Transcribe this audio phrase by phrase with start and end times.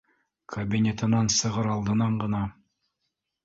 [0.53, 2.43] Кабинетынан сығыр алдынан ғына